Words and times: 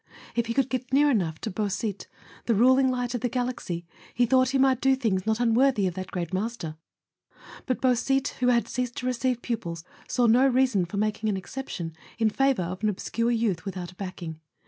If 0.35 0.47
he 0.47 0.55
could 0.55 0.67
get 0.69 0.91
near 0.91 1.11
enough 1.11 1.37
to 1.41 1.51
Beausite, 1.51 2.07
the 2.47 2.55
ruling 2.55 2.89
light 2.89 3.13
of 3.13 3.21
the 3.21 3.29
galaxy, 3.29 3.85
he 4.15 4.25
thought 4.25 4.49
he 4.49 4.57
might 4.57 4.81
do 4.81 4.95
things 4.95 5.27
not 5.27 5.39
unworthy 5.39 5.85
of 5.85 5.93
that 5.93 6.09
great 6.09 6.33
master; 6.33 6.75
but 7.67 7.79
Beausite, 7.81 8.29
who 8.39 8.47
had 8.47 8.67
ceased 8.67 8.95
to 8.95 9.05
receive 9.05 9.43
pupils, 9.43 9.83
saw 10.07 10.25
no 10.25 10.47
reason 10.47 10.85
for 10.85 10.97
making 10.97 11.29
an 11.29 11.37
exception 11.37 11.95
in 12.17 12.31
favour 12.31 12.63
of 12.63 12.81
an 12.81 12.89
obscure 12.89 13.29
youth 13.29 13.63
without 13.63 13.91
a 13.91 13.95
backing. 13.95 14.39